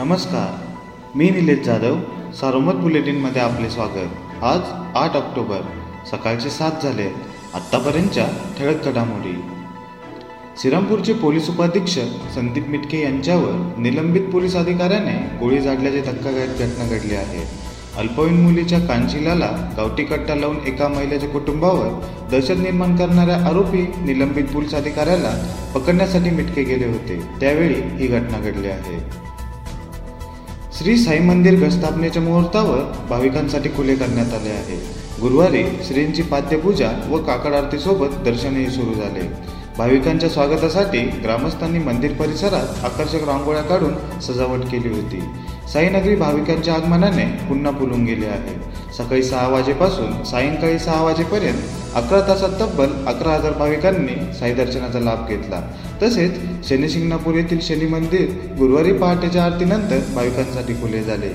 नमस्कार 0.00 1.16
मी 1.16 1.28
निलेश 1.30 1.58
जाधव 1.64 1.96
सारोमत 2.32 2.74
बुलेटिनमध्ये 2.74 3.42
आपले 3.42 3.70
स्वागत. 3.70 4.42
आज 4.42 4.60
आठ 4.96 5.16
ऑक्टोबर 5.16 5.60
सकाळचे 6.10 6.50
सात 6.50 6.82
झाले 6.82 7.08
आत्तापर्यंतच्या 7.54 8.26
ठळक 8.58 8.84
घडामोडी. 8.84 9.32
श्रीरामपूरचे 10.60 11.12
पोलीस 11.12 11.50
उपाधीक्षक 11.50 12.32
संदीप 12.34 12.68
मिटके 12.68 13.02
यांच्यावर 13.02 13.76
निलंबित 13.78 14.30
पोलीस 14.32 14.56
अधिकाऱ्याने 14.56 15.16
गोळी 15.40 15.58
झाडल्याची 15.58 16.00
धक्कादायक 16.00 16.50
घटना 16.50 16.88
घडली 16.88 17.14
आहे. 17.14 17.44
अल्पवयीन 17.96 18.42
मुलीच्या 18.42 18.80
कांचीलाला 18.80 19.50
गावठी 19.76 20.04
कट्टा 20.04 20.34
लावून 20.34 20.56
एका 20.66 20.88
महिलेच्या 20.88 21.28
कुटुंबावर 21.28 21.88
दहशत 22.30 22.60
निर्माण 22.60 22.96
करणाऱ्या 22.96 23.36
आरोपी 23.48 23.86
निलंबित 24.02 24.44
पोलीस 24.44 24.74
अधिकाऱ्याला 24.74 25.38
पकडण्यासाठी 25.74 26.30
मिटके 26.30 26.62
गेले 26.62 26.86
होते. 26.86 27.22
त्यावेळी 27.40 27.74
ही 27.74 28.06
घटना 28.06 28.38
घडली 28.38 28.68
आहे. 28.68 29.29
श्री 30.80 30.96
साई 30.96 31.18
मंदिर 31.18 31.54
घटस्थापनेच्या 31.54 32.22
मुहूर्तावर 32.22 33.06
भाविकांसाठी 33.08 33.68
खुले 33.68 33.94
करण्यात 33.94 34.26
आले 34.26 34.50
आहे. 34.50 34.76
गुरुवारी 35.20 35.64
श्रींची 35.84 36.22
पाद्यपूजा 36.22 36.90
व 37.10 37.18
काकड 37.18 37.52
आरतीसोबत 37.52 38.08
दर्शनही 38.24 38.66
सुरू 38.66 38.94
झाले. 38.94 39.20
भाविकांच्या 39.78 40.28
स्वागतासाठी 40.28 41.00
ग्रामस्थांनी 41.00 41.78
मंदिर 41.78 42.12
परिसरात 42.12 42.84
आकर्षक 42.84 43.28
रांगोळ्या 43.28 43.62
काढून 43.62 44.20
सजावट 44.20 44.58
केली 44.58 44.88
होती. 44.88 45.20
साईनगरी 45.72 46.16
भाविकांच्या 46.16 46.74
आगमनाने 46.74 47.24
पुन्हा 47.24 47.72
फुलून 47.72 48.04
गेले 48.04 48.26
आहे. 48.26 48.69
सकाळी 48.96 49.22
सहा 49.22 49.46
वाजेपासून 49.48 50.22
सायंकाळी 50.24 50.78
सहा 50.78 51.02
वाजेपर्यंत 51.02 51.96
अकरा 51.96 52.20
तासात 52.20 52.60
तब्बल 52.60 52.90
अकरा 53.06 53.30
हजार 53.30 53.52
भाविकांनी 53.52 54.14
साई 54.34 54.54
दर्शनाचा 54.54 55.00
लाभ 55.00 55.28
घेतला. 55.28 55.60
तसेच 56.02 56.68
शनिशिंगणापूर 56.68 57.34
येथील 57.34 57.60
शनी 57.60 57.86
मंदिर 57.86 58.28
गुरुवारी 58.58 58.92
पहाटेच्या 58.92 59.44
आरतीनंतर 59.44 59.98
भाविकांसाठी 60.14 60.74
खुले 60.74 61.02
झाले. 61.02 61.28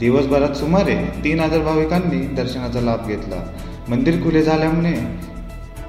दिवसभरात 0.00 0.54
सुमारे 0.54 0.94
तीन 1.24 1.40
हजार 1.40 1.60
भाविकांनी 1.60 2.20
दर्शनाचा 2.36 2.80
लाभ 2.80 3.06
घेतला. 3.08 3.42
मंदिर 3.88 4.22
खुले 4.22 4.42
झाल्यामुळे 4.42 4.94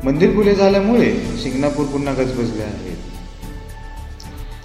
मंदिर 0.04 0.36
खुले 0.36 0.56
झाल्यामुळे 0.56 1.12
शिंगणापूर 1.44 1.86
पुन्हा 1.86 2.14
गजबजले 2.14 2.64
आहे. 2.64 2.96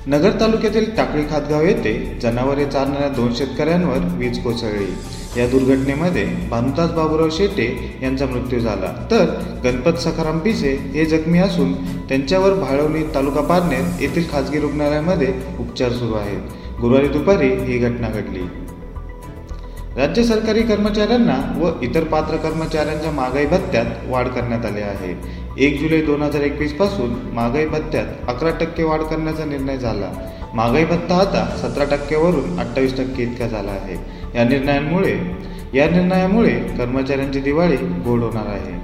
नगर 0.06 0.40
तालुक्यातील 0.40 0.96
टाकळी 0.96 1.22
खातगाव 1.22 1.62
येथे 1.62 2.18
जनावरे 2.22 2.64
चारणाऱ्या 2.64 3.08
दोन 3.08 3.34
शेतकऱ्यांवर 3.34 3.98
वीज 4.18 4.42
कोसळली. 4.44 4.92
या 5.36 5.46
दुर्घटनेमध्ये 5.46 6.24
भानुदास 6.50 6.90
बाबुराव 6.90 7.28
शेटे 7.30 7.98
यांचा 8.02 8.26
मृत्यू 8.26 8.58
झाला. 8.60 9.08
तर 9.10 9.24
गणपत 9.64 9.98
सखाराम 9.98 10.38
पिसे 10.38 10.76
हे 10.94 11.04
जखमी 11.04 11.38
असून 11.38 11.72
त्यांच्यावर 12.08 12.54
भाळवणी 12.54 13.02
तालुका 13.14 13.40
पारनेर 13.40 13.84
येथील 14.00 14.24
खाजगी 14.32 14.58
रुग्णालयामध्ये 14.58 15.34
उपचार 15.60 15.92
सुरू 15.92 16.14
आहेत. 16.14 16.40
गुरुवारी 16.80 17.08
दुपारी 17.08 17.48
ही 17.48 17.78
घटना 17.78 18.08
घडली. 18.08 18.42
राज्य 19.96 20.22
सरकारी 20.22 20.62
कर्मचाऱ्यांना 20.62 21.34
व 21.58 21.70
इतर 21.82 22.04
पात्र 22.04 22.36
कर्मचाऱ्यांच्या 22.36 23.10
महागाई 23.10 23.46
भत्त्यात 23.46 23.86
वाढ 24.08 24.28
करण्यात 24.28 24.64
आली 24.64 24.80
आहे. 24.80 25.14
एक 25.58 25.80
जुलै 25.80 26.00
दोन 26.00 26.22
हजार 26.22 26.40
एकवीसपासून 26.40 27.14
महागाई 27.32 27.66
भत्त्यात 27.66 28.28
अकरा 28.28 28.50
टक्के 28.50 28.82
वाढ 28.82 29.02
करण्याचा 29.02 29.44
निर्णय 29.44 29.78
झाला. 29.78 30.10
महागाई 30.54 30.84
भत्ता 30.84 31.14
आता 31.14 31.44
सतरा 31.56 31.84
टक्क्यावरून 31.84 32.58
अठ्ठावीस 32.58 32.96
टक्के 32.96 33.22
इतका 33.22 33.48
झाला 33.48 33.70
आहे. 33.70 33.96
या 34.34 34.44
निर्णयांमुळे 34.44 35.16
या 35.74 35.88
निर्णयामुळे 35.90 36.54
कर्मचाऱ्यांची 36.78 37.40
दिवाळी 37.40 37.76
गोड 37.76 38.20
होणार 38.20 38.46
आहे. 38.46 38.74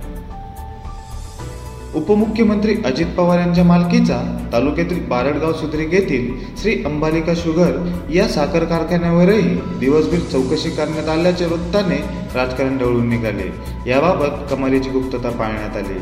उपमुख्यमंत्री 1.95 2.77
अजित 2.85 3.07
पवार 3.17 3.39
यांच्या 3.39 3.65
मालकीचा 3.65 4.48
तालुक्यातील 4.53 5.07
बारडगाव 5.07 5.53
सुद्रिक 5.53 5.93
येथील 5.93 6.34
श्री 6.57 6.83
अंबालिका 6.84 7.34
शुगर 7.34 7.93
या 8.15 8.29
साखर 8.29 8.65
कारखान्यावरही 8.65 9.59
दिवसभर 9.81 10.19
चौकशी 10.19 10.71
करण्यात 10.71 11.09
आल्याच्या 11.09 11.47
वृत्ताने 11.47 11.97
राजकारण 12.34 12.79
ढवळून 12.79 13.09
निघाले. 13.09 13.53
याबाबत 13.91 14.50
कमालीची 14.50 14.91
गुप्तता 14.91 15.31
पाळण्यात 15.31 15.77
आली. 15.77 15.99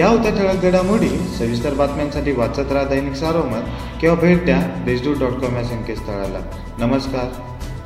या 0.00 0.08
होत्या 0.08 0.38
ठळक 0.38 0.62
घडामोडी 0.62 1.08
सविस्तर 1.08 1.74
बातम्यांसाठी 1.74 2.32
वाचत 2.32 2.72
राहा 2.72 2.84
दैनिक 2.84 3.14
सारोमत 3.14 3.62
किंवा 4.00 4.16
भेट 4.16 4.44
द्या 4.44 4.82
देशदूत 4.86 5.16
डॉट 5.16 5.32
कॉम 5.32 5.56
या 5.56 5.64
संकेतस्थळाला. 5.64 6.40
नमस्कार. 6.78 7.53